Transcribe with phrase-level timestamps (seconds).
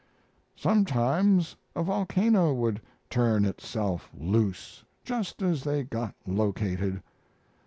[0.55, 7.03] Sometimes a volcano would turn itself loose just as they got located.